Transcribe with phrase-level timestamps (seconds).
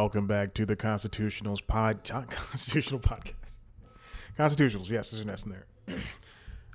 [0.00, 3.58] Welcome back to the Constitutionals pod Constitutional podcast.
[4.38, 5.66] Constitutionals, yes, there's an S in there.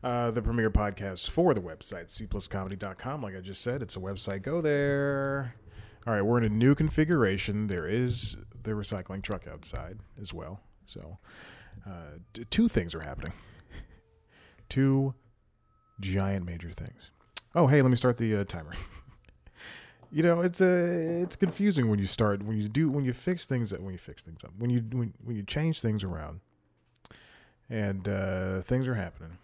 [0.03, 3.23] Uh, the premier podcast for the website, cpluscomedy.com.
[3.23, 4.43] Like I just said, it's a website.
[4.43, 5.55] Go there.
[6.05, 7.65] All right, we're in a new configuration.
[7.65, 10.59] There is the recycling truck outside as well.
[10.85, 11.17] So,
[11.87, 13.33] uh, t- two things are happening.
[14.69, 15.15] Two
[15.99, 17.09] giant major things.
[17.55, 18.73] Oh, hey, let me start the uh, timer.
[20.15, 23.45] you know, it's a it's confusing when you start when you do when you fix
[23.45, 26.39] things when you fix things up when you when when you change things around,
[27.69, 29.37] and uh, things are happening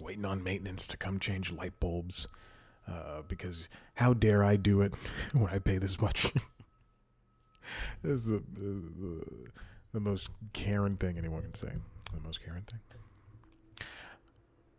[0.00, 2.28] waiting on maintenance to come change light bulbs.
[2.86, 4.94] Uh, because how dare I do it
[5.32, 6.32] when I pay this much?
[8.04, 9.24] this is the, the,
[9.92, 11.72] the most Karen thing anyone can say.
[12.14, 13.88] The most Karen thing.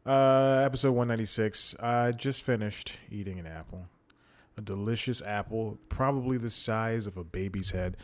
[0.05, 1.75] Uh, episode 196.
[1.81, 3.89] I just finished eating an apple.
[4.57, 7.95] A delicious apple, probably the size of a baby's head.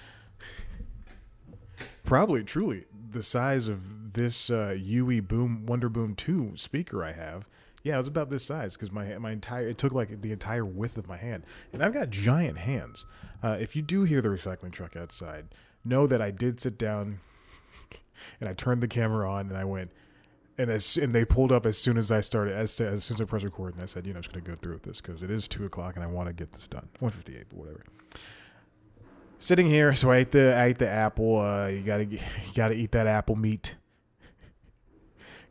[2.04, 7.48] probably, truly, the size of this uh, UE Boom Wonder Boom 2 speaker I have.
[7.84, 10.64] Yeah, it was about this size because my my entire it took like the entire
[10.66, 13.06] width of my hand, and I've got giant hands.
[13.44, 15.48] Uh, if you do hear the recycling truck outside,
[15.84, 17.20] know that I did sit down,
[18.40, 19.92] and I turned the camera on, and I went,
[20.58, 23.22] and as and they pulled up as soon as I started, as as soon as
[23.22, 25.02] I pressed record, and I said, you know, I'm just gonna go through with this
[25.02, 26.90] because it is two o'clock, and I want to get this done.
[27.00, 27.84] One fifty eight, but whatever
[29.44, 31.40] sitting here, so I ate the I ate the apple.
[31.40, 32.20] Uh, you gotta you
[32.56, 33.76] gotta eat that apple meat.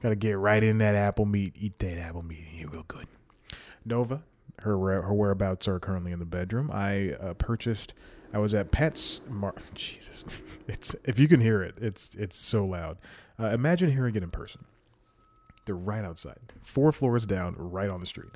[0.02, 1.54] gotta get right in that apple meat.
[1.58, 2.44] Eat that apple meat.
[2.52, 3.06] You real good.
[3.84, 4.22] Nova,
[4.60, 6.70] her her whereabouts are currently in the bedroom.
[6.72, 7.94] I uh, purchased.
[8.34, 9.20] I was at Pets.
[9.28, 12.98] Mar- Jesus, it's if you can hear it, it's it's so loud.
[13.38, 14.64] Uh, imagine hearing it in person.
[15.64, 18.30] They're right outside, four floors down, right on the street.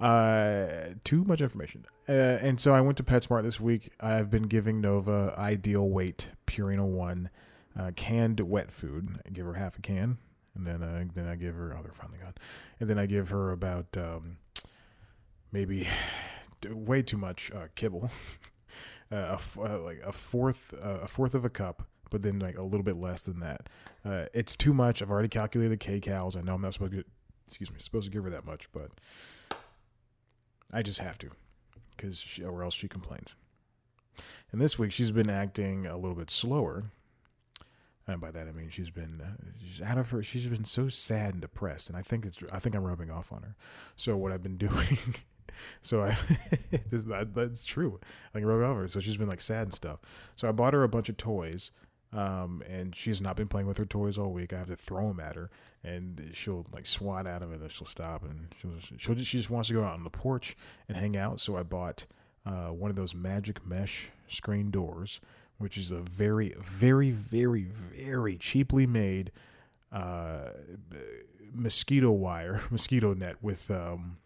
[0.00, 1.86] Uh, too much information.
[2.08, 3.90] Uh, and so I went to PetSmart this week.
[4.00, 7.30] I've been giving Nova Ideal Weight Purina One
[7.78, 9.18] uh, canned wet food.
[9.26, 10.18] I give her half a can,
[10.54, 11.76] and then uh, then I give her.
[11.76, 12.34] Oh, they're finally gone.
[12.80, 14.38] And then I give her about um,
[15.52, 15.88] maybe
[16.68, 18.10] way too much uh, kibble.
[19.12, 22.62] Uh, a, uh, like a fourth a fourth of a cup but then like a
[22.62, 23.68] little bit less than that.
[24.04, 25.02] Uh, it's too much.
[25.02, 26.36] I've already calculated the K cows.
[26.36, 27.04] I know I'm not supposed to.
[27.46, 28.90] Excuse me, supposed to give her that much, but
[30.72, 31.30] I just have to,
[31.96, 33.34] because or else she complains.
[34.50, 36.84] And this week she's been acting a little bit slower.
[38.06, 40.22] And by that I mean she's been uh, out of her.
[40.22, 42.38] She's been so sad and depressed, and I think it's.
[42.52, 43.56] I think I'm rubbing off on her.
[43.96, 44.98] So what I've been doing,
[45.80, 46.16] so I,
[46.90, 48.00] that, that's true.
[48.34, 48.88] I can rub off her.
[48.88, 50.00] So she's been like sad and stuff.
[50.36, 51.70] So I bought her a bunch of toys
[52.14, 54.52] um, and she's not been playing with her toys all week.
[54.52, 55.50] I have to throw them at her,
[55.82, 59.50] and she'll like swat at them, and then she'll stop, and she'll, she'll she just
[59.50, 60.56] wants to go out on the porch
[60.88, 61.40] and hang out.
[61.40, 62.06] So I bought
[62.46, 65.20] uh, one of those magic mesh screen doors,
[65.58, 69.32] which is a very, very, very, very cheaply made
[69.90, 70.50] uh,
[71.52, 74.18] mosquito wire, mosquito net with um,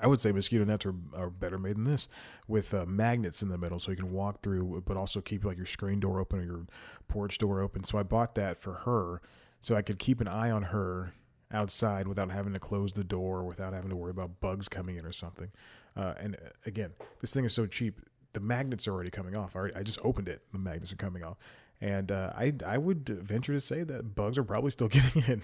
[0.00, 2.08] I would say mosquito nets are, are better made than this
[2.46, 5.56] with uh, magnets in the middle so you can walk through, but also keep like
[5.56, 6.66] your screen door open or your
[7.08, 7.84] porch door open.
[7.84, 9.20] So I bought that for her
[9.60, 11.14] so I could keep an eye on her
[11.50, 15.04] outside without having to close the door, without having to worry about bugs coming in
[15.04, 15.50] or something.
[15.96, 18.00] Uh, and uh, again, this thing is so cheap.
[18.34, 19.56] The magnets are already coming off.
[19.56, 20.42] I, already, I just opened it.
[20.52, 21.38] The magnets are coming off.
[21.80, 25.42] And uh, I, I would venture to say that bugs are probably still getting in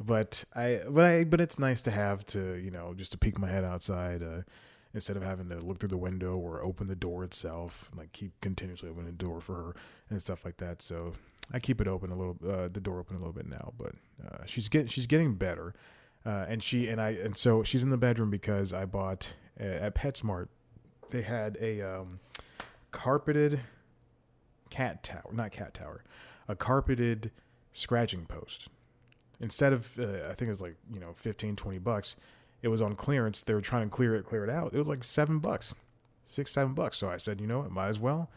[0.00, 3.38] but I but I but it's nice to have to you know just to peek
[3.38, 4.42] my head outside uh,
[4.94, 8.32] instead of having to look through the window or open the door itself like keep
[8.40, 9.76] continuously opening the door for her
[10.10, 10.82] and stuff like that.
[10.82, 11.14] So
[11.52, 13.94] I keep it open a little uh, the door open a little bit now but
[14.24, 15.74] uh, she's getting she's getting better.
[16.24, 19.64] Uh, and she and I and so she's in the bedroom because I bought uh,
[19.64, 20.48] at PetSmart
[21.10, 22.20] they had a um,
[22.90, 23.60] carpeted
[24.70, 26.04] cat tower not cat tower
[26.48, 27.30] a carpeted
[27.72, 28.68] scratching post
[29.42, 32.16] instead of uh, I think it was like you know 15 20 bucks
[32.62, 33.42] it was on clearance.
[33.42, 34.72] They were trying to clear it clear it out.
[34.72, 35.74] It was like seven bucks
[36.24, 36.96] six seven bucks.
[36.96, 37.70] So I said you know what?
[37.70, 38.30] Might as well.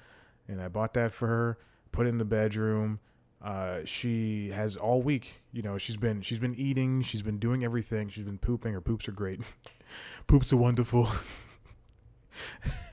[0.47, 1.57] And I bought that for her
[1.91, 2.99] put it in the bedroom.
[3.41, 7.63] Uh, she has all week you know she's been she's been eating she's been doing
[7.63, 8.09] everything.
[8.09, 8.73] She's been pooping.
[8.73, 9.39] Her poops are great.
[10.27, 11.07] Poops are wonderful.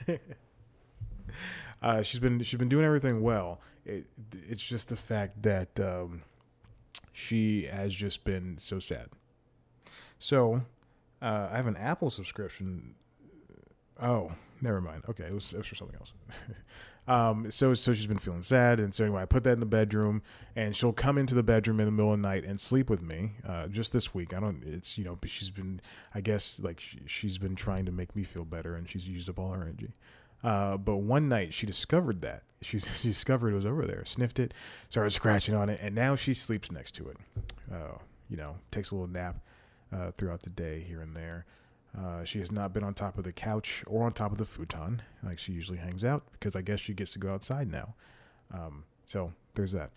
[1.82, 3.60] Uh, she's been she's been doing everything well.
[3.84, 4.06] It,
[4.48, 6.22] it's just the fact that um,
[7.12, 9.08] she has just been so sad.
[10.18, 10.62] So
[11.20, 12.94] uh, I have an Apple subscription.
[14.00, 15.04] Oh, never mind.
[15.08, 16.12] Okay, it was, it was for something else.
[17.08, 19.66] um, so so she's been feeling sad, and so anyway, I put that in the
[19.66, 20.22] bedroom,
[20.56, 23.02] and she'll come into the bedroom in the middle of the night and sleep with
[23.02, 23.32] me.
[23.46, 24.62] Uh, just this week, I don't.
[24.64, 25.80] It's you know, she's been,
[26.14, 29.28] I guess, like she, she's been trying to make me feel better, and she's used
[29.28, 29.90] up all her energy.
[30.42, 34.38] Uh, but one night she discovered that she, she discovered it was over there, sniffed
[34.38, 34.54] it,
[34.88, 37.16] started scratching on it, and now she sleeps next to it.
[37.72, 37.98] Uh,
[38.28, 39.36] you know, takes a little nap
[39.94, 41.44] uh, throughout the day here and there.
[41.96, 44.46] Uh, she has not been on top of the couch or on top of the
[44.46, 47.94] futon like she usually hangs out because I guess she gets to go outside now.
[48.52, 49.90] Um, so there's that.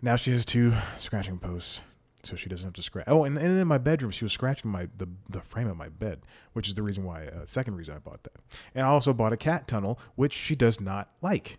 [0.00, 1.82] Now she has two scratching posts,
[2.26, 3.06] so she doesn't have to scratch.
[3.08, 5.88] Oh, and, and in my bedroom, she was scratching my the, the frame of my
[5.88, 6.20] bed,
[6.52, 7.26] which is the reason why.
[7.26, 8.34] Uh, second reason I bought that.
[8.74, 11.58] And I also bought a cat tunnel, which she does not like.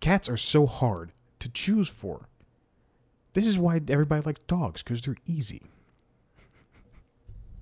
[0.00, 2.28] Cats are so hard to choose for.
[3.34, 5.62] This is why everybody likes dogs because they're easy.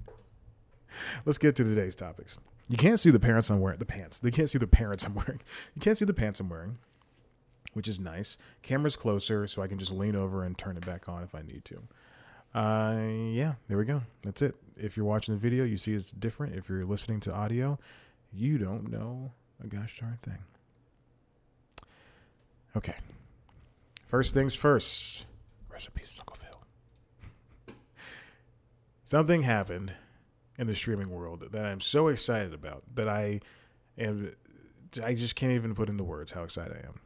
[1.25, 2.39] Let's get to today's topics.
[2.69, 3.79] You can't see the pants I'm wearing.
[3.79, 4.19] The pants.
[4.19, 5.41] They can't see the pants I'm wearing.
[5.75, 6.79] You can't see the pants I'm wearing
[7.73, 8.37] which is nice.
[8.63, 11.43] Camera's closer, so I can just lean over and turn it back on if I
[11.43, 11.83] need to.
[12.55, 12.99] Uh,
[13.31, 14.03] yeah, there we go.
[14.23, 14.57] That's it.
[14.77, 16.57] If you're watching the video, you see it's different.
[16.57, 17.79] If you're listening to audio,
[18.33, 19.33] you don't know
[19.63, 20.39] a gosh darn thing.
[22.77, 22.97] Okay.
[24.07, 25.27] First things first.
[25.71, 27.75] Recipes, Uncle Phil.
[29.05, 29.93] Something happened
[30.59, 33.41] in the streaming world that I'm so excited about that I
[33.97, 34.33] am.
[35.05, 37.01] I just can't even put into words how excited I am.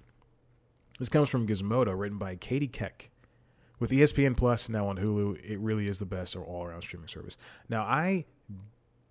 [0.98, 3.10] This comes from Gizmodo, written by Catie Keck.
[3.84, 7.06] With ESPN Plus now on Hulu, it really is the best or all around streaming
[7.06, 7.36] service.
[7.68, 8.24] Now, I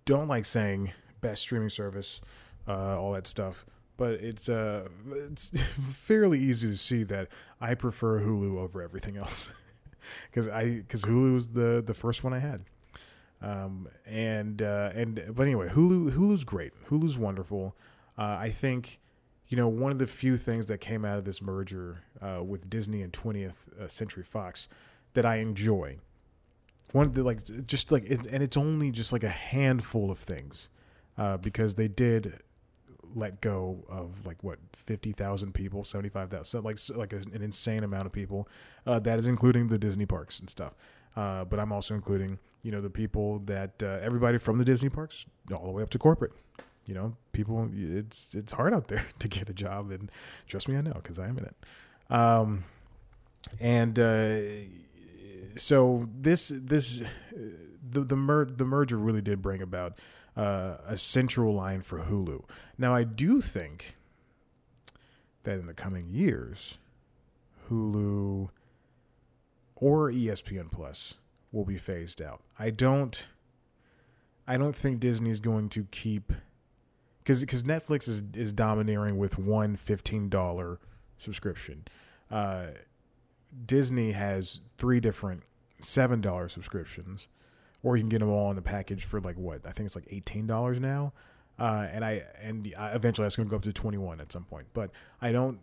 [0.04, 0.90] don't like saying
[1.20, 2.20] best streaming service,
[2.66, 3.64] uh, all that stuff,
[3.96, 7.28] but it's uh, it's fairly easy to see that
[7.60, 9.54] I prefer Hulu over everything else
[10.28, 12.64] because I because Hulu was the the first one I had.
[13.40, 16.72] Um, and uh, and but anyway, Hulu Hulu's great.
[16.88, 17.76] Hulu's wonderful.
[18.18, 18.98] Uh, I think
[19.46, 22.68] you know, one of the few things that came out of this merger uh, with
[22.68, 24.68] Disney and 20th uh, Century Fox
[25.14, 25.98] that I enjoy.
[26.92, 30.68] One the like, just like, it, and it's only just like a handful of things
[31.18, 32.40] uh, because they did
[33.14, 38.48] let go of like what 50,000 people, 75,000, like like an insane amount of people.
[38.86, 40.74] Uh, that is including the Disney parks and stuff.
[41.16, 44.88] Uh, but I'm also including, you know, the people that uh, everybody from the Disney
[44.88, 46.32] parks all the way up to corporate
[46.86, 50.10] you know, people, it's it's hard out there to get a job, and
[50.46, 51.56] trust me, I know because I am in it.
[52.10, 52.64] Um,
[53.60, 54.40] and uh,
[55.56, 57.02] so this this
[57.88, 59.98] the the, mer- the merger really did bring about
[60.36, 62.44] uh, a central line for Hulu.
[62.76, 63.96] Now, I do think
[65.44, 66.78] that in the coming years,
[67.68, 68.48] Hulu
[69.76, 71.14] or ESPN Plus
[71.52, 72.42] will be phased out.
[72.58, 73.28] I don't.
[74.46, 76.32] I don't think Disney's going to keep
[77.18, 80.80] because because Netflix is is domineering with one fifteen dollar
[81.24, 81.86] subscription.
[82.30, 82.66] Uh,
[83.66, 85.42] Disney has three different
[85.80, 87.28] seven dollar subscriptions,
[87.82, 89.96] or you can get them all in the package for like what I think it's
[89.96, 91.12] like eighteen dollars now.
[91.58, 94.44] Uh, and I and eventually that's going to go up to twenty one at some
[94.44, 94.66] point.
[94.72, 94.90] But
[95.22, 95.60] I don't,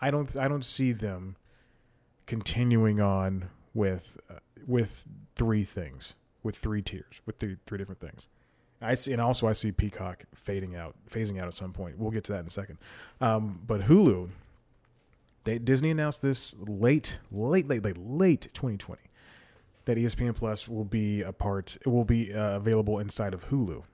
[0.00, 1.36] I don't, I don't see them
[2.26, 5.04] continuing on with uh, with
[5.34, 8.26] three things, with three tiers, with three three different things.
[8.80, 11.98] I see, and also I see Peacock fading out, phasing out at some point.
[11.98, 12.78] We'll get to that in a second.
[13.20, 14.28] Um, but Hulu,
[15.48, 19.00] they, Disney announced this late, late, late, late, late 2020
[19.86, 21.76] that ESPN Plus will be a part.
[21.76, 23.84] It will be uh, available inside of Hulu.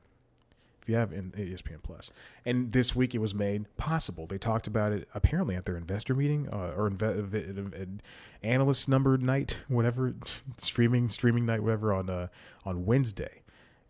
[0.83, 2.11] If you have in ESPN Plus,
[2.45, 4.27] and this week it was made possible.
[4.27, 8.01] They talked about it apparently at their investor meeting uh, or inve-
[8.43, 10.15] analyst number night, whatever
[10.59, 12.27] streaming streaming night, whatever on uh,
[12.67, 13.45] on Wednesday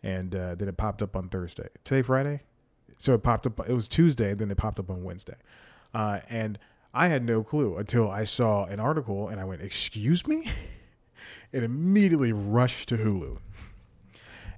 [0.05, 1.67] and uh, then it popped up on Thursday.
[1.83, 2.43] Today, Friday,
[2.99, 3.67] so it popped up.
[3.67, 5.35] It was Tuesday, then it popped up on Wednesday,
[5.95, 6.59] uh, and
[6.95, 10.49] I had no clue until I saw an article, and I went, "Excuse me,"
[11.53, 13.37] and immediately rushed to Hulu.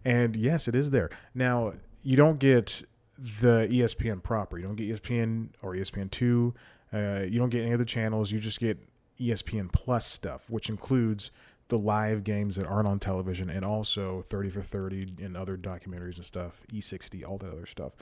[0.05, 1.73] And yes, it is there now.
[2.03, 2.83] You don't get
[3.17, 4.57] the ESPN proper.
[4.57, 6.53] You don't get ESPN or ESPN two.
[6.93, 8.31] Uh, you don't get any of the channels.
[8.31, 8.77] You just get
[9.19, 11.31] ESPN Plus stuff, which includes
[11.69, 16.15] the live games that aren't on television and also 30 for 30 and other documentaries
[16.15, 17.93] and stuff, E60, all that other stuff.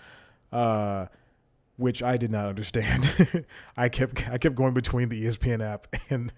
[0.52, 1.08] Uh,
[1.78, 3.46] which I did not understand.
[3.78, 6.32] I kept I kept going between the ESPN app and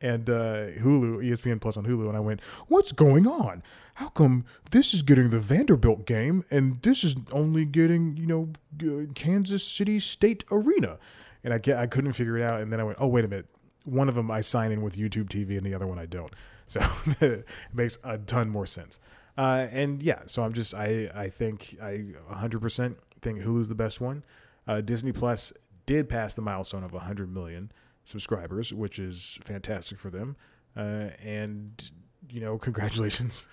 [0.00, 3.62] and uh, Hulu, ESPN Plus on Hulu, and I went, "What's going on?
[3.94, 9.08] How come this is getting the Vanderbilt game and this is only getting you know
[9.14, 10.98] Kansas City State Arena?"
[11.44, 13.48] And I I couldn't figure it out, and then I went, "Oh wait a minute,
[13.84, 16.32] one of them I sign in with YouTube TV and the other one I don't."
[16.66, 16.80] So
[17.20, 18.98] it makes a ton more sense.
[19.36, 24.00] Uh, and yeah, so I'm just I I think I 100% think Hulu's the best
[24.00, 24.24] one.
[24.66, 25.52] Uh, Disney Plus
[25.86, 27.72] did pass the milestone of 100 million
[28.04, 30.36] subscribers, which is fantastic for them.
[30.76, 31.90] Uh, and
[32.28, 33.46] you know, congratulations.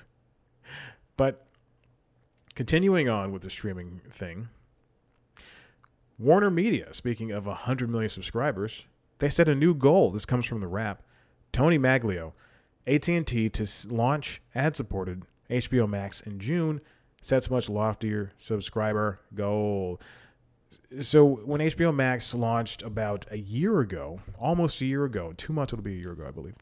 [1.17, 1.45] but
[2.55, 4.49] continuing on with the streaming thing,
[6.17, 8.83] Warner Media, speaking of 100 million subscribers,
[9.19, 10.11] they set a new goal.
[10.11, 11.01] This comes from the Wrap.
[11.51, 12.33] Tony Maglio,
[12.85, 16.81] AT&T to launch ad-supported HBO Max in June
[17.21, 19.99] sets much loftier subscriber goal.
[20.99, 25.73] So when HBO Max launched about a year ago, almost a year ago, two months
[25.73, 26.55] it'll be a year ago, I believe.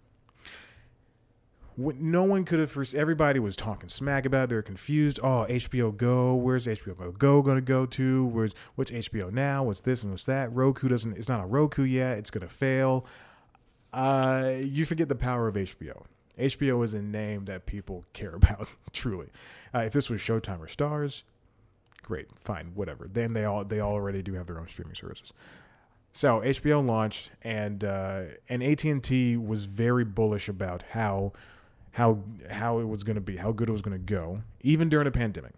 [1.78, 2.96] No one could have first.
[2.96, 4.50] Everybody was talking smack about it.
[4.50, 5.20] They're confused.
[5.22, 6.34] Oh, HBO Go.
[6.34, 8.26] Where's HBO Go Go going to go to?
[8.26, 9.64] Where's what's HBO now?
[9.64, 10.52] What's this and what's that?
[10.52, 11.18] Roku doesn't.
[11.18, 12.18] It's not a Roku yet.
[12.18, 13.06] It's going to fail.
[13.94, 16.04] Uh, you forget the power of HBO.
[16.38, 19.28] HBO is a name that people care about truly.
[19.74, 21.22] Uh, if this was Showtime or Starz,
[22.08, 23.06] great, fine, whatever.
[23.12, 25.34] Then they all they already do have their own streaming services.
[26.14, 31.34] So HBO launched, and uh, and AT and T was very bullish about how
[31.92, 34.88] how how it was going to be, how good it was going to go, even
[34.88, 35.52] during a pandemic.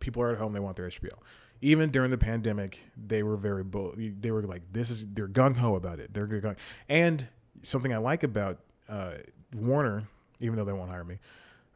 [0.00, 1.18] People are at home; they want their HBO.
[1.60, 3.94] Even during the pandemic, they were very bull.
[3.96, 6.14] They were like, "This is." They're gung ho about it.
[6.14, 6.56] They're gung.
[6.88, 7.28] And
[7.62, 9.16] something I like about uh,
[9.54, 10.04] Warner,
[10.40, 11.18] even though they won't hire me,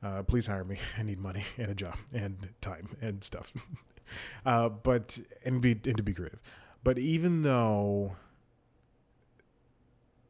[0.02, 0.78] uh, please hire me.
[0.98, 3.52] I need money and a job and time and stuff.
[4.46, 6.40] uh, but and be and to be creative.
[6.82, 8.16] But even though,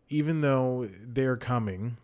[0.09, 1.97] even though they're coming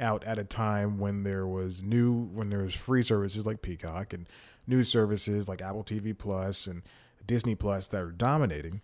[0.00, 4.12] out at a time when there was new, when there was free services like Peacock
[4.12, 4.26] and
[4.66, 6.82] new services like Apple TV Plus and
[7.26, 8.80] Disney Plus that are dominating,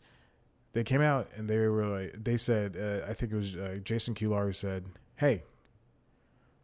[0.75, 3.79] they came out and they were like, they said, uh, I think it was uh,
[3.83, 4.85] Jason Kilar who said,
[5.17, 5.45] "Hey,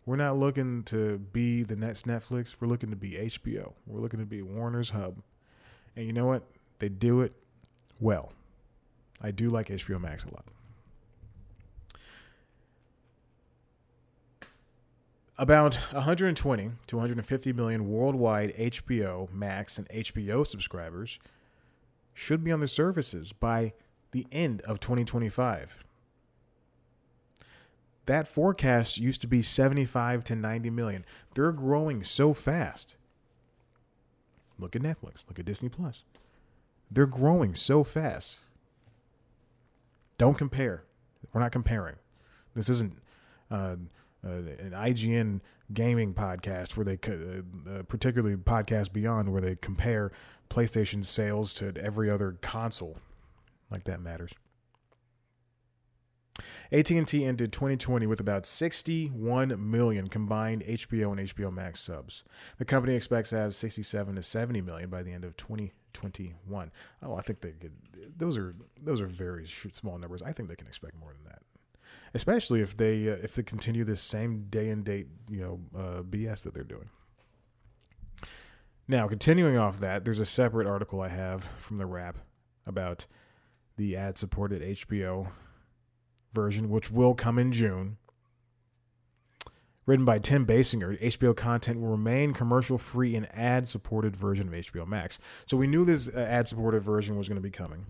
[0.06, 2.56] we're not looking to be the next Netflix.
[2.58, 3.74] We're looking to be HBO.
[3.86, 5.22] We're looking to be Warner's hub.
[5.96, 6.42] And you know what?
[6.78, 7.32] They do it
[8.00, 8.32] well.
[9.20, 10.44] I do like HBO Max a lot.
[15.36, 21.18] About 120 to 150 million worldwide HBO Max and HBO subscribers
[22.12, 23.72] should be on the services by
[24.12, 25.84] the end of 2025
[28.06, 31.04] that forecast used to be 75 to 90 million.
[31.34, 32.96] They're growing so fast.
[34.58, 36.04] Look at Netflix, look at Disney Plus.
[36.90, 38.38] They're growing so fast.
[40.18, 40.84] Don't compare.
[41.32, 41.96] We're not comparing.
[42.54, 42.98] This isn't
[43.50, 43.76] uh,
[44.24, 45.40] uh, an IGN
[45.72, 50.10] gaming podcast where they, uh, uh, particularly podcast Beyond, where they compare
[50.50, 52.98] PlayStation sales to every other console.
[53.70, 54.32] Like that matters.
[56.72, 62.22] AT&T ended 2020 with about 61 million combined HBO and HBO Max subs.
[62.58, 66.70] The company expects to have 67 to 70 million by the end of 2021.
[67.02, 67.72] Oh, I think they could.
[68.16, 70.22] Those are those are very small numbers.
[70.22, 71.42] I think they can expect more than that,
[72.14, 76.02] especially if they uh, if they continue this same day and date you know uh,
[76.02, 76.88] BS that they're doing.
[78.86, 82.18] Now, continuing off that, there's a separate article I have from the Wrap
[82.66, 83.06] about
[83.76, 85.28] the ad supported HBO
[86.32, 87.96] version, which will come in June.
[89.86, 94.54] Written by Tim Baysinger, HBO content will remain commercial free and ad supported version of
[94.54, 95.18] HBO Max.
[95.46, 97.86] So we knew this uh, ad supported version was going to be coming.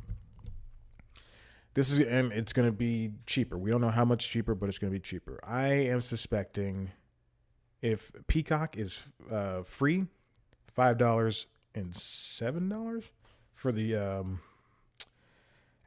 [1.75, 3.59] This is and it's going to be cheaper.
[3.59, 5.39] We don't know how much cheaper, but it's going to be cheaper.
[5.45, 6.91] I am suspecting
[7.83, 10.07] if Peacock is uh, free,
[10.75, 13.05] five dollars and seven dollars
[13.55, 14.41] for the um,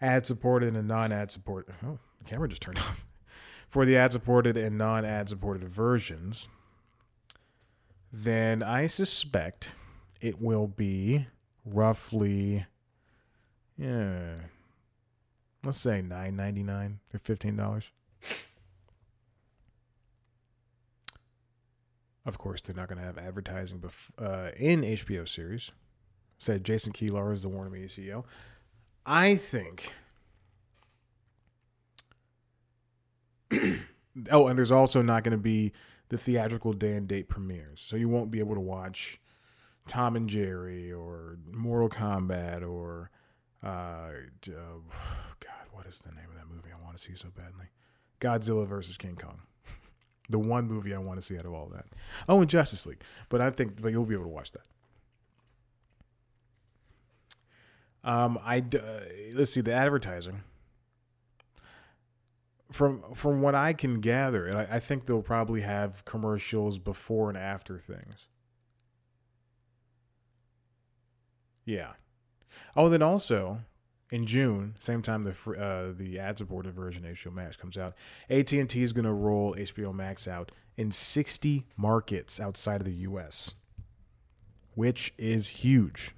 [0.01, 1.74] ad supported and non ad supported.
[1.86, 3.05] Oh, the camera just turned off.
[3.67, 6.47] For the ad supported and non ad supported versions,
[8.11, 9.73] then I suspect
[10.21, 11.25] it will be
[11.65, 12.65] roughly,
[13.77, 14.35] yeah,
[15.65, 17.91] let's say nine ninety nine or fifteen dollars.
[22.25, 25.71] Of course, they're not going to have advertising bef- uh, in HBO series.
[26.37, 28.23] Said Jason Kilar is the Warner Media CEO.
[29.05, 29.91] I think
[34.31, 35.72] oh, and there's also not going to be
[36.10, 39.19] the theatrical day and date premieres, so you won't be able to watch
[39.88, 43.12] Tom and Jerry or Mortal Kombat or
[43.63, 44.79] uh, uh,
[45.39, 47.67] God, what is the name of that movie I want to see so badly?
[48.19, 49.41] Godzilla versus King Kong.
[50.29, 51.86] the one movie I want to see out of all that.
[52.27, 54.63] Oh, and Justice League, but I think but you'll be able to watch that.
[58.05, 59.00] Um, I uh,
[59.33, 60.43] let's see the advertising
[62.73, 67.29] from from what I can gather, and I, I think they'll probably have commercials before
[67.29, 68.27] and after things.
[71.65, 71.91] Yeah.
[72.75, 73.59] Oh, then also
[74.09, 77.93] in June, same time the uh, the ad supported version of HBO Max comes out,
[78.29, 82.85] AT and T is going to roll HBO Max out in 60 markets outside of
[82.85, 83.53] the U.S.,
[84.73, 86.15] which is huge.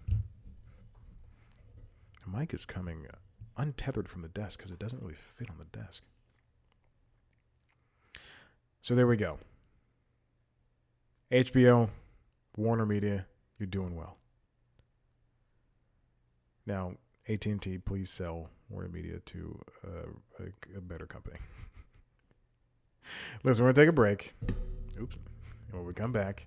[2.24, 3.08] The mic is coming
[3.58, 6.04] untethered from the desk because it doesn't really fit on the desk.
[8.86, 9.40] So there we go.
[11.32, 11.90] HBO,
[12.56, 13.26] Warner Media,
[13.58, 14.18] you're doing well.
[16.68, 16.94] Now,
[17.28, 21.38] AT&T, please sell Warner Media to uh, a, a better company.
[23.44, 24.36] Listen, we're gonna take a break.
[25.02, 25.16] Oops.
[25.16, 26.46] And when we come back,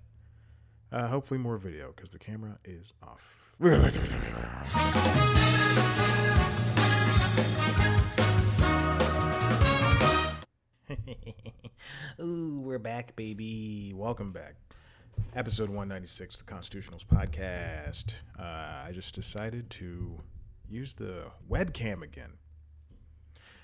[0.93, 3.35] uh, hopefully more video because the camera is off.
[12.21, 13.93] Ooh, we're back, baby.
[13.95, 14.55] Welcome back.
[15.35, 18.13] Episode 196, the Constitutionals podcast.
[18.39, 20.19] Uh, I just decided to
[20.67, 22.33] use the webcam again.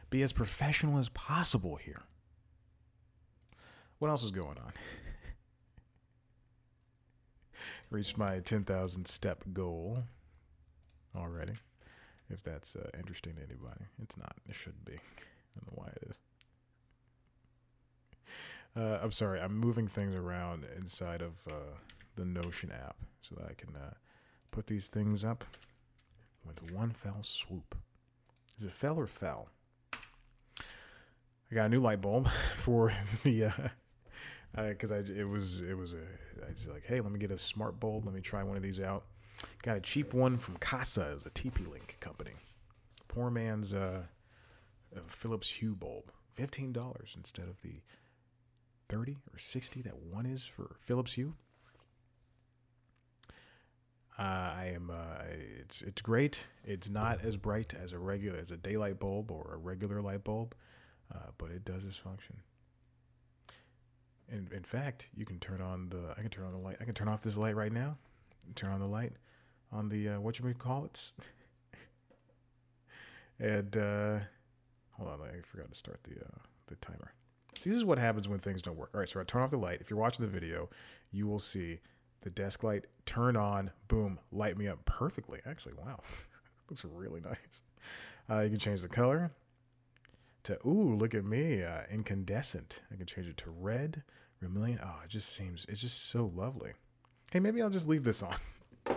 [0.09, 2.03] Be as professional as possible here.
[3.97, 4.73] What else is going on?
[7.89, 10.03] Reached my 10,000 step goal
[11.15, 11.53] already.
[12.29, 14.35] If that's uh, interesting to anybody, it's not.
[14.47, 14.93] It shouldn't be.
[14.93, 16.19] I don't know why it is.
[18.77, 19.39] Uh, I'm sorry.
[19.39, 21.77] I'm moving things around inside of uh,
[22.15, 23.93] the Notion app so that I can uh,
[24.51, 25.45] put these things up
[26.45, 27.75] with one fell swoop.
[28.57, 29.49] Is it fell or fell?
[31.51, 32.27] I got a new light bulb
[32.57, 32.91] for
[33.23, 33.51] the
[34.55, 37.31] because uh, I it was it was a I was like hey let me get
[37.31, 39.05] a smart bulb let me try one of these out.
[39.63, 42.31] Got a cheap one from Kasa is a TP Link company.
[43.07, 44.03] Poor man's uh,
[45.07, 47.81] Philips Hue bulb, fifteen dollars instead of the
[48.89, 51.35] 30 or 60 that one is for Philips Hue.
[54.17, 54.89] Uh, I am.
[54.89, 55.23] Uh,
[55.59, 56.47] it's it's great.
[56.63, 60.23] It's not as bright as a regular as a daylight bulb or a regular light
[60.23, 60.55] bulb,
[61.13, 62.37] uh, but it does its function.
[64.29, 66.13] In in fact, you can turn on the.
[66.17, 66.77] I can turn on the light.
[66.79, 67.97] I can turn off this light right now.
[68.55, 69.13] Turn on the light
[69.69, 71.11] on the uh, what you call it.
[73.39, 74.19] and uh,
[74.91, 77.13] hold on, I forgot to start the uh, the timer.
[77.69, 78.91] This is what happens when things don't work.
[78.93, 79.79] All right, so I turn off the light.
[79.81, 80.69] If you're watching the video,
[81.11, 81.79] you will see
[82.21, 83.71] the desk light turn on.
[83.87, 85.39] Boom, light me up perfectly.
[85.45, 85.99] Actually, wow,
[86.69, 87.63] looks really nice.
[88.29, 89.31] Uh, you can change the color
[90.43, 92.81] to ooh, look at me, uh, incandescent.
[92.91, 94.03] I can change it to red,
[94.41, 94.79] vermilion.
[94.83, 96.73] Oh, it just seems it's just so lovely.
[97.31, 98.35] Hey, maybe I'll just leave this on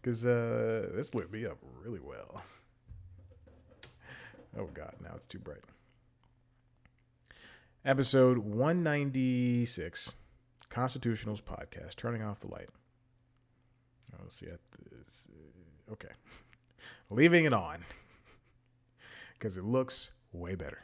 [0.00, 2.42] because uh, this lit me up really well.
[4.58, 5.60] Oh God, now it's too bright
[7.84, 10.14] episode 196,
[10.70, 12.68] Constitutionals podcast, turning off the light.
[14.14, 15.26] Oh, see, this.
[15.30, 16.10] Uh, okay,
[17.10, 17.84] leaving it on
[19.34, 20.82] because it looks way better.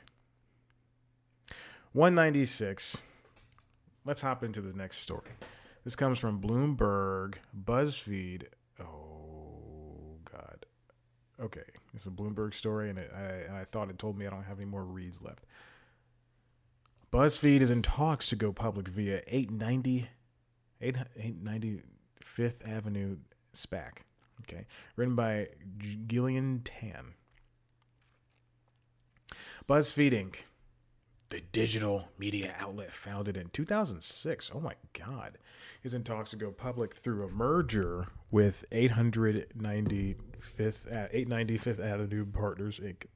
[1.93, 3.03] 196.
[4.05, 5.31] Let's hop into the next story.
[5.85, 8.45] This comes from Bloomberg, BuzzFeed.
[8.81, 10.67] Oh God.
[11.41, 11.63] Okay,
[11.95, 14.45] it's a Bloomberg story, and, it, I, and I thought it told me I don't
[14.45, 15.45] have any more reads left.
[17.17, 20.07] BuzzFeed is in talks to go public via 890,
[20.83, 21.81] 890
[22.21, 23.17] Fifth Avenue
[23.55, 24.01] SPAC.
[24.43, 25.47] Okay, written by
[26.07, 27.15] Gillian Tan.
[29.67, 30.41] BuzzFeed Inc.,
[31.31, 34.51] the digital media outlet founded in 2006.
[34.55, 35.39] Oh my God,
[35.83, 42.79] is in talks to go public through a merger with 895th, uh, 890 Avenue Partners
[42.79, 43.07] Inc.,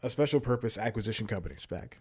[0.00, 1.94] a special purpose acquisition company, SPAC.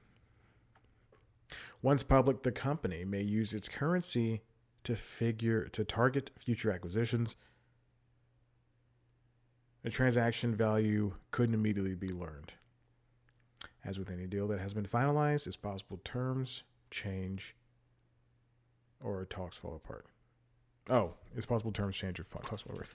[1.84, 4.42] Once public, the company may use its currency
[4.86, 7.36] to figure to target future acquisitions.
[9.84, 12.54] The transaction value couldn't immediately be learned.
[13.84, 17.54] As with any deal that has been finalized, it's possible terms change
[19.04, 20.06] or talks fall apart.
[20.90, 22.88] Oh, it's possible terms change or talks fall apart.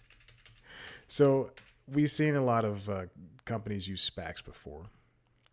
[1.09, 1.51] So
[1.87, 3.03] we've seen a lot of uh,
[3.45, 4.87] companies use SPACs before.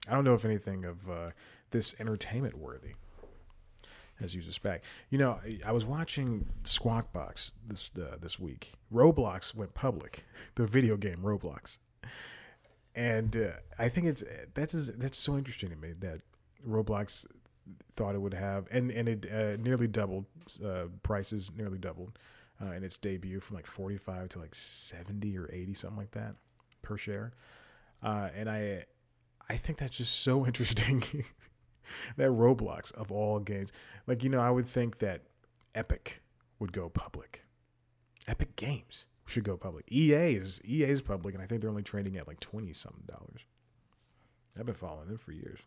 [0.08, 1.32] I don't know if anything of uh,
[1.71, 2.93] this entertainment worthy
[4.19, 4.80] has used a SPAC.
[5.10, 8.73] You know, I was watching Squawk Box this uh, this week.
[8.93, 10.25] Roblox went public,
[10.56, 11.78] the video game Roblox,
[12.95, 14.23] and uh, I think it's
[14.54, 16.21] that's that's so interesting to me that
[16.67, 17.25] Roblox
[17.95, 20.25] thought it would have, and and it uh, nearly doubled
[20.63, 22.17] uh, prices, nearly doubled
[22.62, 26.12] uh, in its debut from like forty five to like seventy or eighty something like
[26.12, 26.36] that
[26.82, 27.34] per share,
[28.04, 28.86] uh, and I
[29.49, 31.04] I think that's just so interesting
[32.17, 33.71] that Roblox of all games.
[34.08, 35.21] Like, you know, I would think that
[35.74, 36.21] Epic
[36.60, 37.43] would go public.
[38.28, 39.91] Epic Games should go public.
[39.91, 43.06] EA is EA is public, and I think they're only trading at like twenty something
[43.08, 43.41] dollars.
[44.58, 45.60] I've been following them for years.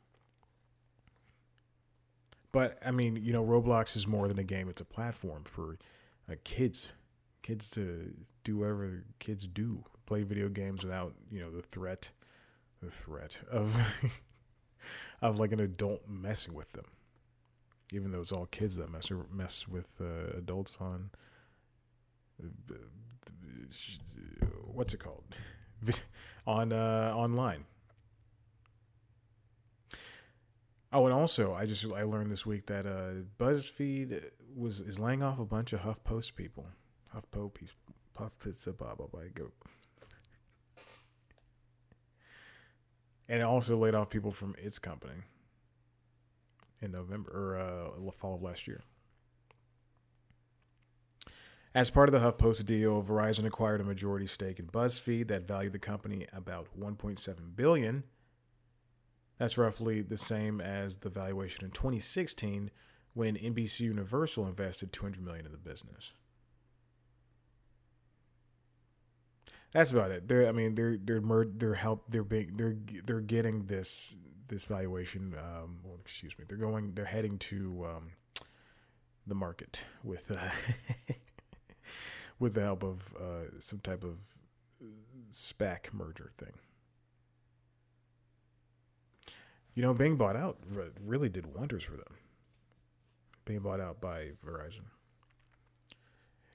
[2.52, 5.78] But I mean, you know, Roblox is more than a game; it's a platform for
[6.30, 6.92] uh, kids,
[7.42, 12.10] kids to do whatever kids do, play video games without you know the threat,
[12.82, 13.76] the threat of
[15.22, 16.86] of like an adult messing with them.
[17.92, 21.10] Even though it's all kids that mess mess with uh, adults on
[24.72, 25.24] what's it called
[26.46, 27.64] on uh, online.
[30.90, 35.22] Oh, and also, I just I learned this week that uh, BuzzFeed was is laying
[35.22, 36.66] off a bunch of HuffPost people.
[37.14, 37.74] HuffPo piece,
[38.14, 39.22] Puff Pizza, blah blah blah.
[39.34, 39.50] Go.
[43.28, 45.22] And it also laid off people from its company
[46.80, 48.82] in November or uh, fall of last year.
[51.74, 55.74] As part of the HuffPost deal, Verizon acquired a majority stake in BuzzFeed that valued
[55.74, 58.04] the company about 1.7 billion.
[59.38, 62.70] That's roughly the same as the valuation in 2016
[63.12, 66.12] when NBC Universal invested 200 million in the business.
[69.72, 70.28] That's about it.
[70.28, 74.16] They're, I mean, they're they're mer- they're help they're being they're they're getting this
[74.48, 75.34] this valuation.
[75.38, 76.44] Um, well, excuse me.
[76.48, 76.92] They're going.
[76.94, 78.10] They're heading to um,
[79.26, 80.48] the market with uh,
[82.38, 84.16] with the help of uh, some type of
[85.30, 86.54] SPAC merger thing.
[89.74, 90.58] You know, being bought out
[91.04, 92.16] really did wonders for them.
[93.44, 94.86] Being bought out by Verizon.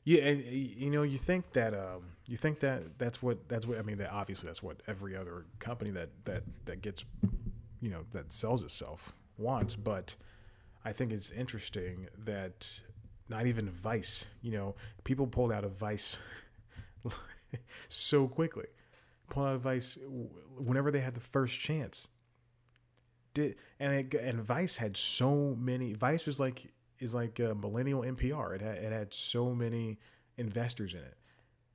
[0.06, 3.78] Yeah, and you know, you think that um, you think that that's what that's what
[3.78, 3.98] I mean.
[3.98, 7.06] That obviously that's what every other company that that that gets,
[7.80, 9.76] you know, that sells itself wants.
[9.76, 10.16] But
[10.84, 12.82] I think it's interesting that
[13.30, 14.26] not even Vice.
[14.42, 16.18] You know, people pulled out of Vice
[17.88, 18.66] so quickly.
[19.30, 19.98] Pulled out of Vice
[20.58, 22.10] whenever they had the first chance.
[23.34, 25.94] Did and it, and Vice had so many.
[25.94, 28.56] Vice was like is like a millennial NPR.
[28.56, 30.00] It had it had so many
[30.38, 31.18] investors in it.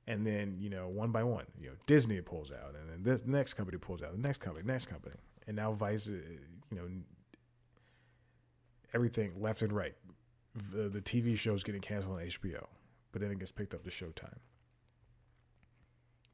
[0.07, 3.27] And then, you know, one by one, you know, Disney pulls out, and then this
[3.27, 5.13] next company pulls out, the next company, next company,
[5.45, 6.13] and now Vice, uh,
[6.71, 6.87] you know,
[8.91, 9.93] everything left and right
[10.55, 12.65] the, the TV show's getting canceled on HBO,
[13.11, 14.37] but then it gets picked up to Showtime.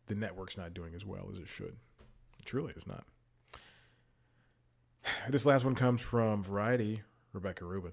[0.08, 1.78] The network's not doing as well as it should.
[2.44, 3.04] Truly is not.
[5.30, 7.92] This last one comes from Variety, Rebecca Rubin.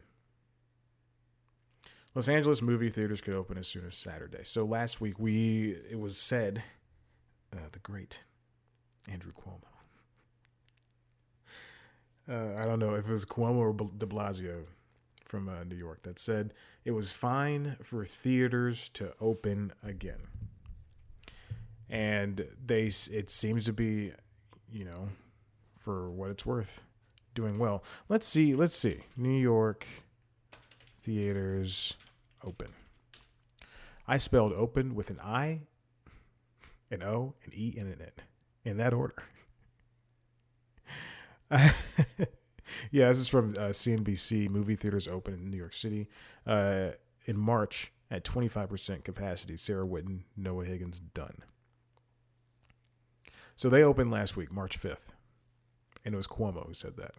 [2.15, 4.43] Los Angeles movie theaters could open as soon as Saturday.
[4.45, 6.63] So last week we it was said
[7.55, 8.21] uh, the great
[9.11, 9.63] Andrew Cuomo.
[12.29, 14.65] Uh, I don't know if it was Cuomo or De Blasio
[15.25, 16.53] from uh, New York that said
[16.85, 20.21] it was fine for theaters to open again.
[21.89, 24.13] And they it seems to be,
[24.71, 25.09] you know,
[25.79, 26.85] for what it's worth,
[27.35, 27.83] doing well.
[28.09, 29.01] Let's see, let's see.
[29.17, 29.87] New York
[31.03, 31.95] theaters
[32.45, 32.69] open.
[34.07, 35.61] I spelled open with an I,
[36.91, 38.11] an O, an E, and an N
[38.65, 39.15] in that order.
[42.91, 44.49] yeah, this is from uh, CNBC.
[44.49, 46.09] Movie theaters open in New York City
[46.47, 46.91] uh,
[47.27, 49.57] in March at 25% capacity.
[49.57, 51.43] Sarah Whitten, Noah Higgins-Dunn.
[53.55, 55.11] So they opened last week, March 5th.
[56.05, 57.15] And it was Cuomo who said that.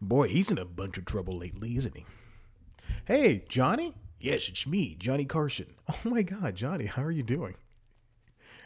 [0.00, 2.06] Boy, he's in a bunch of trouble lately, isn't he?
[3.06, 3.94] Hey, Johnny?
[4.18, 5.74] Yes, it's me, Johnny Carson.
[5.88, 7.56] Oh my God, Johnny, how are you doing?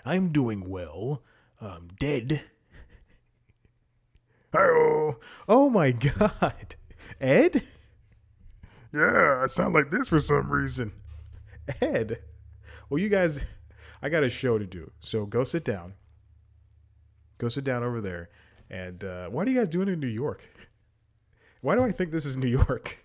[0.04, 1.22] I'm doing well.
[1.60, 2.42] I'm dead
[4.54, 5.16] Oh,
[5.48, 6.76] oh my God.
[7.20, 7.62] Ed?
[8.92, 10.92] Yeah, I sound like this for some reason.
[11.80, 12.18] Ed.
[12.88, 13.44] Well, you guys,
[14.02, 14.92] I got a show to do.
[15.00, 15.94] So go sit down.
[17.38, 18.28] Go sit down over there.
[18.70, 20.48] And uh, what are you guys doing in New York?
[21.62, 23.03] Why do I think this is New York?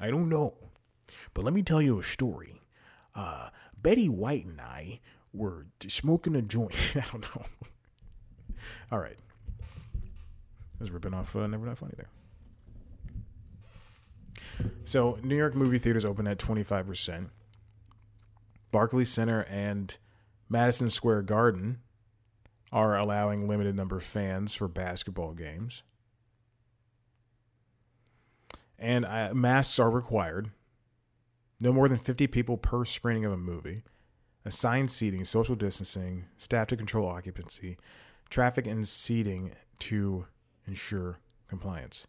[0.00, 0.54] I don't know.
[1.34, 2.62] But let me tell you a story.
[3.14, 5.00] Uh, Betty White and I
[5.32, 6.74] were smoking a joint.
[6.96, 7.44] I don't know.
[8.92, 9.16] All right
[10.80, 12.08] I was ripping off uh, Never Not Funny there.
[14.84, 17.28] So New York movie theaters open at 25%.
[18.72, 19.96] Barclays Center and
[20.48, 21.80] Madison Square Garden
[22.72, 25.82] are allowing limited number of fans for basketball games.
[28.80, 30.50] And uh, masks are required.
[31.60, 33.82] No more than 50 people per screening of a movie.
[34.46, 37.76] Assigned seating, social distancing, staff to control occupancy,
[38.30, 40.26] traffic and seating to
[40.66, 42.06] ensure compliance.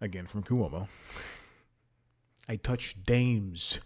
[0.00, 0.88] Again, from Cuomo.
[2.48, 3.80] I touch dames.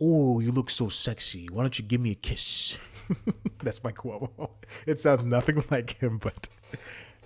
[0.00, 1.48] Oh, you look so sexy.
[1.50, 2.78] Why don't you give me a kiss?
[3.62, 4.50] That's my Cuomo.
[4.86, 6.48] It sounds nothing like him, but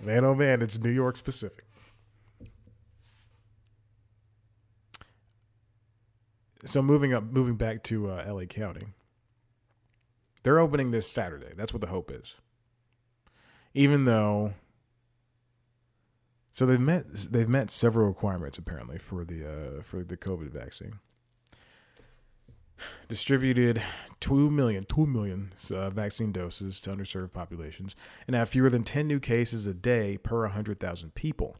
[0.03, 1.66] man, oh man, it's New York specific.
[6.67, 8.45] So moving up, moving back to uh, L.A.
[8.45, 8.87] County,
[10.43, 11.53] They're opening this Saturday.
[11.55, 12.35] That's what the hope is.
[13.73, 14.53] Even though
[16.51, 20.99] so they've met they've met several requirements apparently for the uh, for the COVID vaccine.
[23.07, 23.81] Distributed
[24.19, 27.95] 2 million, 2 million uh, vaccine doses to underserved populations
[28.27, 31.57] and have fewer than 10 new cases a day per 100,000 people.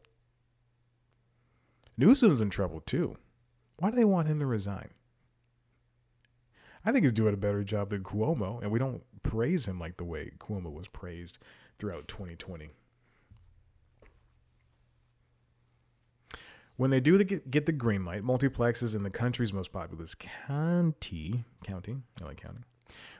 [1.96, 3.16] Newsom's in trouble too.
[3.78, 4.90] Why do they want him to resign?
[6.88, 9.98] I think he's doing a better job than Cuomo, and we don't praise him like
[9.98, 11.36] the way Cuomo was praised
[11.78, 12.70] throughout 2020.
[16.76, 21.98] When they do get the green light, multiplexes in the country's most populous county, county,
[22.22, 22.60] like county,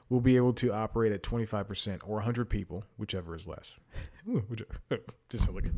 [0.08, 3.78] will be able to operate at 25% or 100 people, whichever is less.
[5.28, 5.72] Just look at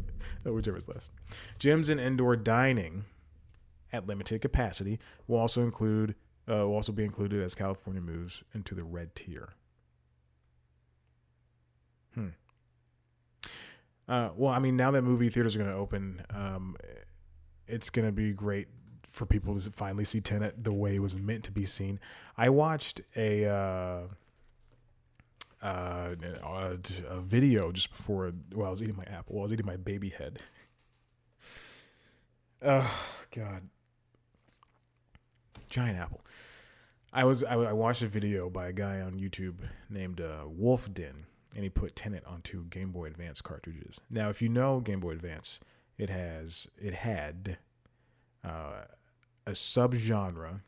[0.46, 1.10] oh, whichever is less.
[1.58, 3.04] Gyms and indoor dining
[3.92, 6.14] at limited capacity will also include
[6.48, 9.50] uh, will also be included as California moves into the red tier.
[12.14, 12.28] Hmm.
[14.08, 16.76] Uh, well, I mean, now that movie theaters are going to open, um,
[17.68, 18.66] it's going to be great
[19.08, 22.00] for people to finally see Tenet the way it was meant to be seen.
[22.36, 24.00] I watched a uh,
[25.62, 26.14] uh,
[27.08, 29.36] a video just before while I was eating my apple.
[29.36, 30.40] While I was eating my baby head.
[32.62, 33.68] Oh God,
[35.68, 36.24] giant apple.
[37.12, 39.56] I was I, I, watched a video by a guy on YouTube
[39.88, 44.00] named uh, Wolf Den, and he put Tenet onto Game Boy Advance cartridges.
[44.08, 45.58] Now, if you know Game Boy Advance,
[45.98, 47.58] it has it had
[48.44, 48.84] uh,
[49.46, 50.60] a subgenre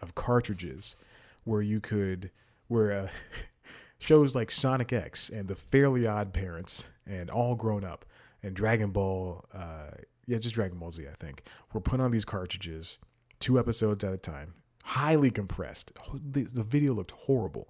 [0.00, 0.96] of cartridges
[1.44, 2.30] where you could
[2.68, 3.08] where uh,
[3.98, 8.04] shows like Sonic X and the Fairly Odd Parents and All Grown Up
[8.42, 9.90] and Dragon Ball, uh,
[10.26, 12.98] yeah, just Dragon Ball Z, I think, were put on these cartridges,
[13.42, 15.92] two episodes at a time, highly compressed.
[16.14, 17.68] The, the video looked horrible,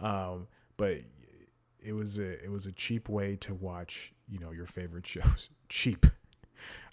[0.00, 1.00] um, but
[1.80, 5.50] it was a it was a cheap way to watch you know your favorite shows.
[5.68, 6.06] cheap.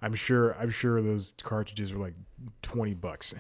[0.02, 2.16] I'm sure I'm sure those cartridges were like
[2.62, 3.34] twenty bucks.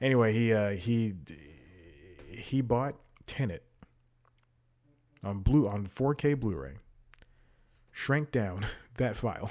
[0.00, 1.14] Anyway, he uh, he
[2.30, 2.94] he bought
[3.26, 3.64] Tenet
[5.22, 6.76] on blue on 4K Blu-ray,
[7.92, 9.50] shrank down that file,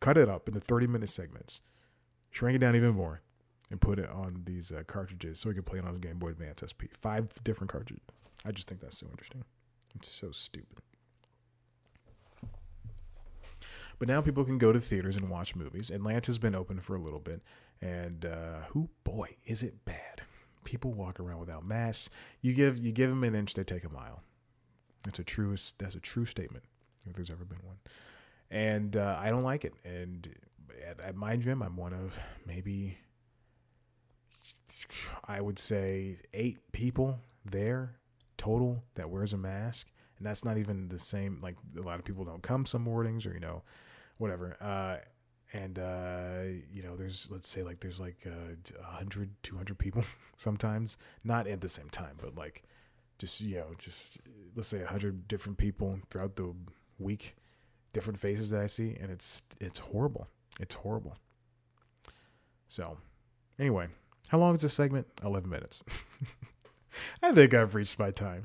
[0.00, 1.60] cut it up into 30 minute segments,
[2.30, 3.20] shrink it down even more,
[3.70, 6.18] and put it on these uh, cartridges so he could play it on his Game
[6.18, 6.90] Boy Advance SP.
[6.92, 8.02] Five different cartridges.
[8.44, 9.44] I just think that's so interesting.
[9.94, 10.82] It's so stupid.
[13.98, 15.90] But now people can go to theaters and watch movies.
[15.90, 17.42] Atlanta's been open for a little bit,
[17.82, 20.22] and uh, who boy is it bad?
[20.64, 22.08] People walk around without masks.
[22.40, 24.22] You give you give them an inch, they take a mile.
[25.04, 26.64] That's a true that's a true statement
[27.06, 27.76] if there's ever been one.
[28.50, 29.74] And uh, I don't like it.
[29.84, 30.28] And
[30.88, 32.98] at, at my gym, I'm one of maybe
[35.26, 37.96] I would say eight people there
[38.36, 39.88] total that wears a mask
[40.20, 43.26] and that's not even the same like a lot of people don't come some mornings
[43.26, 43.62] or you know
[44.18, 44.56] whatever.
[44.60, 44.98] Uh,
[45.52, 50.04] and uh, you know, there's let's say like there's like uh, 100, 200 people
[50.36, 52.62] sometimes, not at the same time, but like
[53.18, 54.18] just you know, just
[54.54, 56.54] let's say hundred different people throughout the
[56.98, 57.34] week,
[57.92, 60.28] different faces that I see, and it's it's horrible.
[60.58, 61.16] It's horrible.
[62.68, 62.98] So,
[63.58, 63.88] anyway,
[64.28, 65.06] how long is this segment?
[65.24, 65.84] Eleven minutes.
[67.22, 68.44] I think I've reached my time.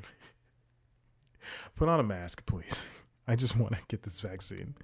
[1.76, 2.88] Put on a mask, please.
[3.28, 4.76] I just want to get this vaccine.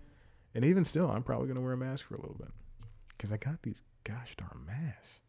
[0.54, 2.50] And even still, I'm probably going to wear a mask for a little bit
[3.10, 5.20] because I got these gosh darn masks.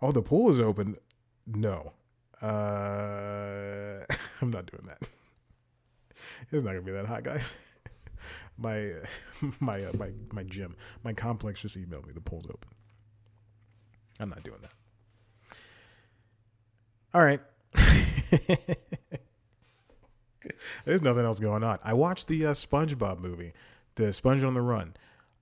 [0.00, 0.96] Oh, the pool is open.
[1.46, 1.92] No,
[2.40, 4.04] uh,
[4.40, 5.02] I'm not doing that.
[6.50, 7.54] It's not gonna be that hot, guys.
[8.58, 8.92] my
[9.60, 12.12] my uh, my my gym, my complex just emailed me.
[12.12, 12.70] The pool's open.
[14.20, 14.72] I'm not doing that.
[17.14, 17.40] All right.
[20.84, 21.78] There's nothing else going on.
[21.84, 23.52] I watched the uh, SpongeBob movie,
[23.94, 24.94] the Sponge on the Run,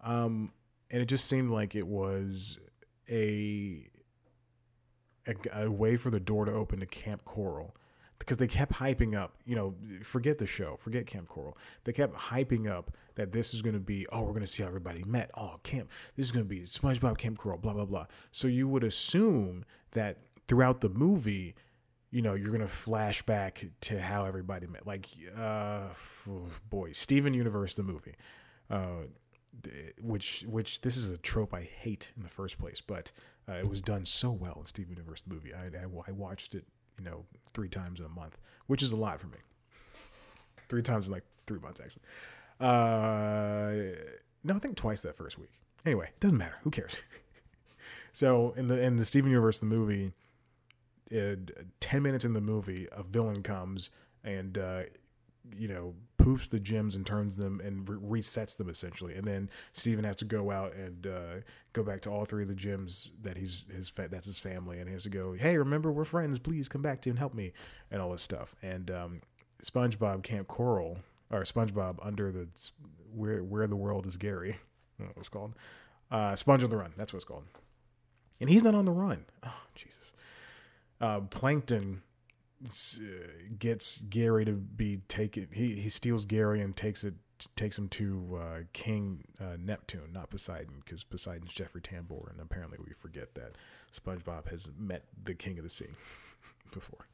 [0.02, 0.52] um,
[0.90, 2.58] and it just seemed like it was
[3.08, 3.88] a,
[5.26, 7.74] a, a way for the door to open to Camp Coral
[8.20, 11.58] because they kept hyping up, you know, forget the show, forget Camp Coral.
[11.82, 14.62] They kept hyping up that this is going to be, oh, we're going to see
[14.62, 15.30] how everybody met.
[15.36, 18.06] Oh, camp, this is going to be SpongeBob Camp Coral, blah, blah, blah.
[18.30, 21.54] So you would assume that throughout the movie,
[22.10, 24.86] you know, you're gonna flash back to how everybody met.
[24.86, 25.06] Like,
[25.36, 25.88] uh,
[26.68, 28.14] boy, Steven Universe, the movie,
[28.68, 29.04] uh,
[30.02, 33.12] which which this is a trope I hate in the first place, but
[33.48, 35.54] uh, it was done so well in Steven Universe, the movie.
[35.54, 36.66] I, I, I watched it,
[37.00, 39.38] you know, three times in a month, which is a lot for me.
[40.68, 42.02] Three times in like three months, actually.
[42.60, 43.96] Uh,
[44.44, 45.50] no, I think twice that first week.
[45.86, 46.56] Anyway, it doesn't matter.
[46.62, 46.94] Who cares?
[48.12, 50.12] so in the in the Steven Universe, the movie
[51.12, 51.36] uh,
[51.80, 53.90] ten minutes in the movie, a villain comes
[54.22, 54.82] and uh,
[55.56, 59.50] you know poofs the gyms and turns them and re- resets them essentially, and then
[59.72, 61.40] Steven has to go out and uh,
[61.72, 64.78] go back to all three of the gyms that he's his fa- that's his family,
[64.78, 67.34] and he has to go, hey, remember we're friends, please come back to and help
[67.34, 67.52] me,
[67.90, 69.20] and all this stuff, and um,
[69.62, 70.98] SpongeBob Camp Coral
[71.30, 72.48] or SpongeBob under the
[73.14, 74.56] where where the world is Gary,
[74.98, 75.54] what it's called,
[76.10, 77.44] uh, Sponge on the Run, that's what it's called,
[78.40, 79.24] and he's not on the run.
[79.44, 80.12] Oh Jesus.
[81.00, 82.02] Uh, Plankton
[83.58, 85.48] gets Gary to be taken.
[85.52, 87.14] He he steals Gary and takes it
[87.56, 92.78] takes him to uh, King uh, Neptune, not Poseidon, because Poseidon's Jeffrey Tambor, and apparently
[92.84, 93.56] we forget that
[93.92, 95.88] SpongeBob has met the King of the Sea
[96.72, 97.06] before,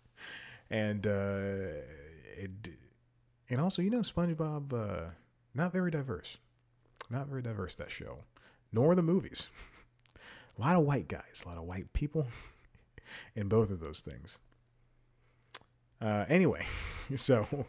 [0.70, 1.82] and uh,
[2.37, 2.50] it
[3.48, 5.11] and also you know SpongeBob uh,
[5.54, 6.38] not very diverse,
[7.09, 8.24] not very diverse that show,
[8.72, 9.48] nor the movies.
[10.59, 12.26] a lot of white guys, a lot of white people
[13.37, 14.38] in both of those things.
[16.00, 16.64] Uh, anyway,
[17.14, 17.66] so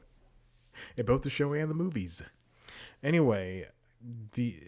[0.96, 2.22] in both the show and the movies.
[3.04, 3.66] Anyway,
[4.34, 4.60] the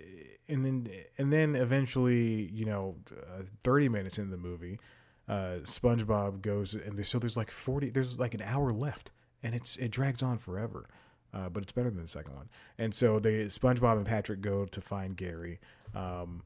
[0.47, 4.79] and then and then eventually, you know, uh, thirty minutes into the movie,
[5.27, 9.11] uh, SpongeBob goes and there's, so there's like forty, there's like an hour left,
[9.43, 10.87] and it's it drags on forever.
[11.31, 12.49] Uh, but it's better than the second one.
[12.79, 15.59] And so they SpongeBob and Patrick go to find Gary.
[15.93, 16.41] Um,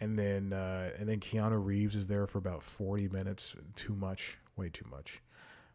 [0.00, 3.54] and then uh, and then Keanu Reeves is there for about forty minutes.
[3.76, 5.22] Too much, way too much.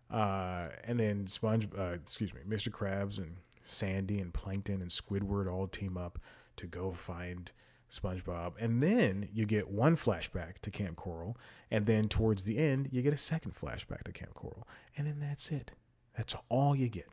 [0.10, 2.70] Uh, and then Sponge, uh, excuse me, Mr.
[2.70, 6.20] Krabs and Sandy and Plankton and Squidward all team up
[6.56, 7.52] to go find
[7.92, 8.54] SpongeBob.
[8.60, 11.38] And then you get one flashback to Camp Coral,
[11.70, 15.20] and then towards the end you get a second flashback to Camp Coral, and then
[15.20, 15.72] that's it.
[16.16, 17.08] That's all you get.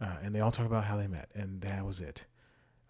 [0.00, 2.26] Uh, and they all talk about how they met, and that was it.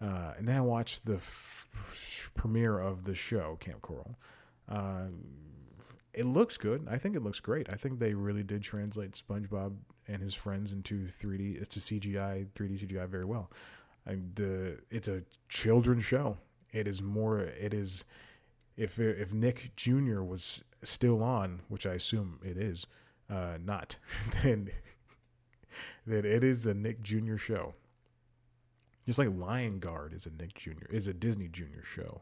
[0.01, 4.17] Uh, and then I watched the f- premiere of the show Camp Coral.
[4.67, 5.07] Uh,
[6.13, 6.87] it looks good.
[6.89, 7.69] I think it looks great.
[7.69, 9.75] I think they really did translate SpongeBob
[10.07, 11.61] and his friends into 3D.
[11.61, 13.51] It's a CGI, 3D CGI very well.
[14.05, 16.37] And the it's a children's show.
[16.71, 17.39] It is more.
[17.39, 18.03] It is
[18.75, 20.21] if if Nick Jr.
[20.21, 22.85] was still on, which I assume it is,
[23.29, 23.97] uh, not
[24.43, 24.71] then
[26.05, 27.37] then it is a Nick Jr.
[27.37, 27.73] show.
[29.05, 30.85] Just like Lion Guard is a Nick Jr.
[30.89, 31.83] is a Disney Jr.
[31.83, 32.21] show.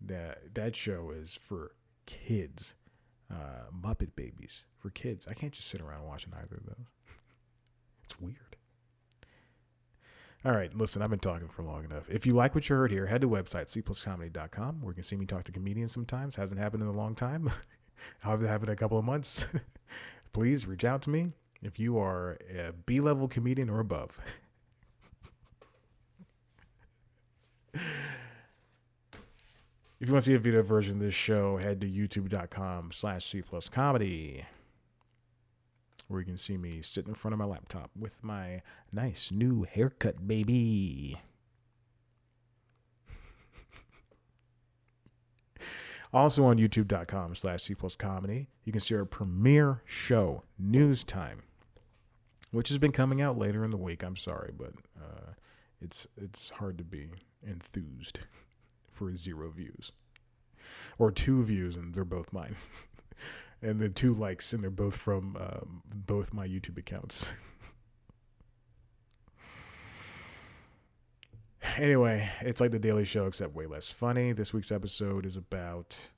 [0.00, 1.72] That that show is for
[2.06, 2.74] kids.
[3.30, 5.26] Uh, Muppet Babies for kids.
[5.28, 6.86] I can't just sit around watching either of those.
[8.04, 8.56] it's weird.
[10.44, 12.08] All right, listen, I've been talking for long enough.
[12.08, 15.16] If you like what you heard here, head to website cpluscomedy.com where you can see
[15.16, 16.36] me talk to comedians sometimes.
[16.36, 17.50] Hasn't happened in a long time.
[18.24, 19.46] I've happened in a couple of months.
[20.32, 24.20] Please reach out to me if you are a B level comedian or above.
[30.00, 33.24] If you want to see a video version of this show, head to youtube.com slash
[33.24, 34.44] C plus comedy,
[36.06, 39.64] where you can see me sitting in front of my laptop with my nice new
[39.64, 41.20] haircut, baby.
[46.12, 51.42] also on youtube.com slash C plus comedy, you can see our premiere show, News Time,
[52.52, 54.04] which has been coming out later in the week.
[54.04, 55.32] I'm sorry, but uh,
[55.80, 57.08] it's it's hard to be
[57.44, 58.20] enthused
[58.98, 59.92] for zero views.
[60.98, 62.56] Or two views and they're both mine.
[63.60, 67.32] And then two likes and they're both from um, both my youtube accounts.
[71.76, 74.32] Anyway it's like the daily show except way less funny.
[74.32, 76.10] This week's episode is about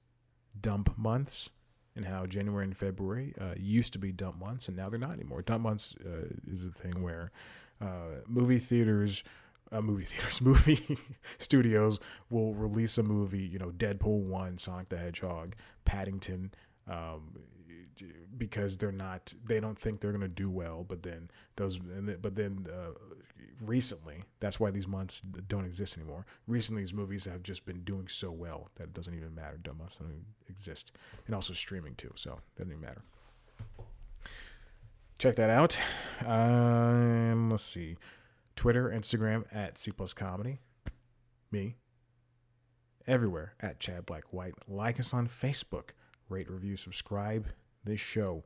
[0.60, 1.48] dump months
[1.96, 5.12] and how january and february uh, used to be dump months and now they're not
[5.12, 5.40] anymore.
[5.40, 7.32] Dump months uh, is a thing where
[7.80, 9.24] uh, movie theaters
[9.72, 10.98] uh, movie theaters, movie
[11.38, 15.54] studios will release a movie, you know, Deadpool 1, Sonic the Hedgehog,
[15.84, 16.52] Paddington,
[16.88, 17.36] um,
[18.36, 20.84] because they're not, they don't think they're going to do well.
[20.88, 22.92] But then those, but then uh,
[23.64, 26.26] recently, that's why these months don't exist anymore.
[26.46, 29.58] Recently, these movies have just been doing so well that it doesn't even matter.
[29.58, 30.92] Dumb months don't exist.
[31.26, 33.02] And also streaming too, so it doesn't even matter.
[35.18, 35.78] Check that out.
[36.24, 37.98] Um, let's see.
[38.60, 40.58] Twitter, Instagram at C plus comedy.
[41.50, 41.76] Me.
[43.06, 44.52] Everywhere at Chad Black White.
[44.68, 45.92] Like us on Facebook.
[46.28, 47.46] Rate, review, subscribe.
[47.84, 48.44] This show.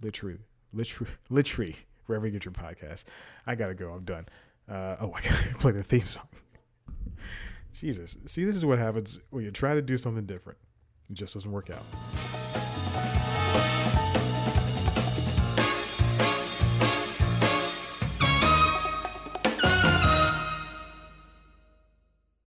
[0.00, 0.38] Literally,
[0.72, 3.04] literally, literally, wherever you get your podcast.
[3.46, 3.90] I gotta go.
[3.90, 4.26] I'm done.
[4.66, 6.28] Uh, oh, I gotta play the theme song.
[7.74, 8.16] Jesus.
[8.24, 10.58] See, this is what happens when you try to do something different.
[11.10, 12.39] It just doesn't work out.